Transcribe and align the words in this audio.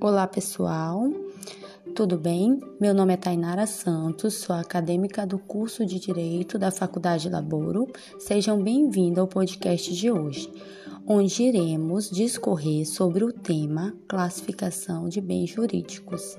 Olá 0.00 0.28
pessoal, 0.28 1.10
tudo 1.92 2.16
bem? 2.16 2.60
Meu 2.80 2.94
nome 2.94 3.14
é 3.14 3.16
Tainara 3.16 3.66
Santos, 3.66 4.34
sou 4.34 4.54
acadêmica 4.54 5.26
do 5.26 5.40
curso 5.40 5.84
de 5.84 5.98
Direito 5.98 6.56
da 6.56 6.70
Faculdade 6.70 7.28
Laboro. 7.28 7.88
Sejam 8.16 8.62
bem-vindos 8.62 9.18
ao 9.18 9.26
podcast 9.26 9.92
de 9.92 10.08
hoje, 10.08 10.52
onde 11.04 11.42
iremos 11.42 12.08
discorrer 12.10 12.86
sobre 12.86 13.24
o 13.24 13.32
tema 13.32 13.92
classificação 14.06 15.08
de 15.08 15.20
bens 15.20 15.50
jurídicos. 15.50 16.36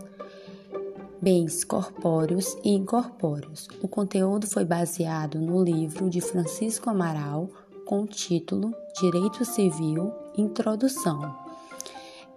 Bens 1.21 1.66
corpóreos 1.66 2.55
e 2.64 2.70
incorpóreos. 2.70 3.68
O 3.84 3.89
conteúdo 3.89 4.48
foi 4.48 4.64
baseado 4.64 5.38
no 5.38 5.62
livro 5.62 6.10
de 6.10 6.21
Francisco 6.21 6.89
Amaral 6.89 7.50
com 7.86 8.04
o 8.04 8.07
título 8.07 8.73
Direito 9.02 9.44
Civil 9.44 10.14
Introdução. 10.38 11.49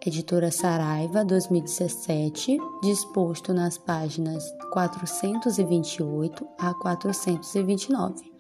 Editora 0.05 0.51
Saraiva, 0.51 1.24
2017, 1.24 2.59
disposto 2.83 3.55
nas 3.55 3.79
páginas 3.79 4.42
428 4.73 6.45
a 6.59 6.75
429. 6.75 8.33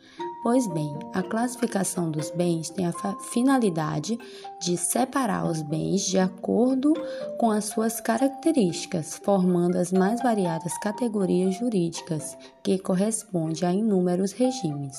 Pois 0.42 0.66
bem, 0.66 0.92
a 1.14 1.22
classificação 1.22 2.10
dos 2.10 2.32
bens 2.32 2.68
tem 2.68 2.84
a 2.84 2.92
finalidade 3.32 4.18
de 4.60 4.76
separar 4.76 5.48
os 5.48 5.62
bens 5.62 6.04
de 6.04 6.18
acordo 6.18 6.94
com 7.38 7.52
as 7.52 7.66
suas 7.66 8.00
características, 8.00 9.20
formando 9.22 9.76
as 9.76 9.92
mais 9.92 10.20
variadas 10.20 10.76
categorias 10.78 11.54
jurídicas 11.54 12.36
que 12.60 12.76
correspondem 12.76 13.68
a 13.68 13.72
inúmeros 13.72 14.32
regimes. 14.32 14.96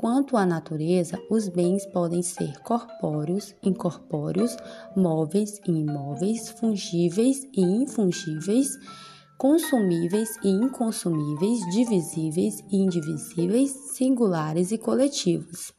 Quanto 0.00 0.34
à 0.38 0.46
natureza, 0.46 1.22
os 1.28 1.46
bens 1.50 1.84
podem 1.84 2.22
ser 2.22 2.58
corpóreos, 2.62 3.54
incorpóreos, 3.62 4.56
móveis 4.96 5.60
e 5.68 5.72
imóveis, 5.72 6.48
fungíveis 6.48 7.46
e 7.52 7.60
infungíveis, 7.60 8.78
consumíveis 9.36 10.38
e 10.42 10.48
inconsumíveis, 10.48 11.60
divisíveis 11.70 12.64
e 12.72 12.78
indivisíveis, 12.78 13.72
singulares 13.92 14.72
e 14.72 14.78
coletivos. 14.78 15.74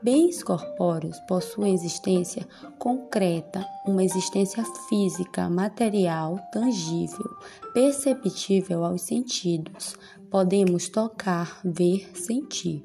Bens 0.00 0.44
corpóreos 0.44 1.18
possuem 1.26 1.74
existência 1.74 2.46
concreta, 2.78 3.66
uma 3.84 4.04
existência 4.04 4.62
física, 4.88 5.50
material, 5.50 6.38
tangível, 6.52 7.28
perceptível 7.72 8.84
aos 8.84 9.02
sentidos. 9.02 9.96
Podemos 10.30 10.88
tocar, 10.88 11.58
ver, 11.64 12.08
sentir. 12.14 12.84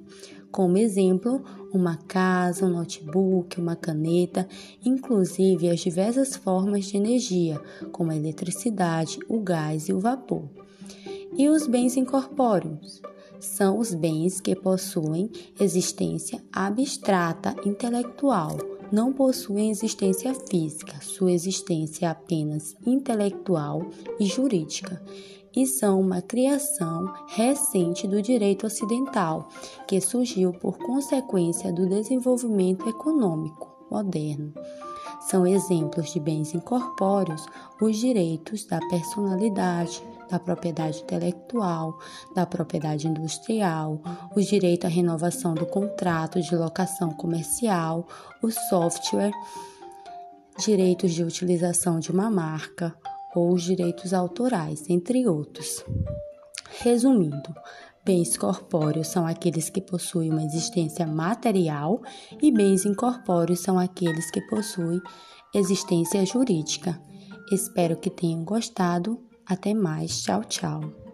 Como 0.52 0.78
exemplo, 0.78 1.44
uma 1.72 1.96
casa, 1.96 2.66
um 2.66 2.70
notebook, 2.70 3.60
uma 3.60 3.76
caneta, 3.76 4.48
inclusive 4.84 5.70
as 5.70 5.80
diversas 5.80 6.36
formas 6.36 6.86
de 6.86 6.98
energia, 6.98 7.62
como 7.92 8.12
a 8.12 8.16
eletricidade, 8.16 9.20
o 9.28 9.40
gás 9.40 9.90
e 9.90 9.94
o 9.94 10.00
vapor. 10.00 10.50
E 11.38 11.48
os 11.48 11.68
bens 11.68 11.96
incorpóreos? 11.96 13.02
São 13.40 13.80
os 13.80 13.94
bens 13.94 14.42
que 14.42 14.56
possuem 14.56 15.30
existência 15.60 16.44
abstrata, 16.52 17.56
intelectual, 17.64 18.58
não 18.92 19.14
possuem 19.14 19.70
existência 19.70 20.34
física, 20.34 21.00
sua 21.00 21.32
existência 21.32 22.08
é 22.08 22.10
apenas 22.10 22.76
intelectual 22.86 23.88
e 24.20 24.26
jurídica 24.26 25.02
e 25.56 25.66
são 25.66 26.00
uma 26.00 26.22
criação 26.22 27.14
recente 27.28 28.08
do 28.08 28.22
direito 28.22 28.66
ocidental, 28.66 29.50
que 29.88 30.00
surgiu 30.00 30.54
por 30.54 30.78
consequência 30.78 31.72
do 31.72 31.88
desenvolvimento 31.88 32.88
econômico 32.88 33.70
moderno. 33.90 34.54
São 35.22 35.46
exemplos 35.46 36.14
de 36.14 36.20
bens 36.20 36.54
incorpóreos 36.54 37.46
os 37.82 37.98
direitos 37.98 38.66
da 38.66 38.80
personalidade, 38.88 40.02
da 40.30 40.40
propriedade 40.40 41.02
intelectual, 41.02 41.98
da 42.36 42.46
propriedade 42.46 43.08
industrial, 43.08 44.02
os 44.36 44.46
direitos 44.46 44.86
à 44.86 44.90
renovação 44.90 45.54
do 45.54 45.66
contrato 45.66 46.42
de 46.42 46.56
locação 46.56 47.12
comercial, 47.12 48.08
o 48.42 48.52
software, 48.52 49.34
direitos 50.60 51.12
de 51.14 51.24
utilização 51.24 52.00
de 52.00 52.12
uma 52.12 52.30
marca, 52.30 52.96
ou 53.36 53.54
os 53.54 53.64
direitos 53.64 54.14
autorais, 54.14 54.90
entre 54.90 55.28
outros. 55.28 55.84
Resumindo, 56.82 57.54
bens 58.06 58.38
corpóreos 58.38 59.08
são 59.08 59.26
aqueles 59.26 59.70
que 59.70 59.82
possuem 59.82 60.32
uma 60.32 60.44
existência 60.44 61.06
material 61.06 62.02
e 62.42 62.52
bens 62.52 62.86
incorpóreos 62.86 63.60
são 63.60 63.78
aqueles 63.78 64.30
que 64.32 64.42
possuem 64.42 65.02
existência 65.54 66.26
jurídica. 66.26 67.02
Espero 67.52 67.98
que 67.98 68.10
tenham 68.10 68.44
gostado. 68.44 69.20
Até 69.46 69.74
mais. 69.74 70.22
Tchau, 70.22 70.44
tchau. 70.44 71.09